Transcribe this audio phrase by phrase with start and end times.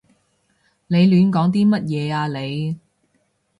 [0.87, 2.79] 你亂講啲乜嘢啊你？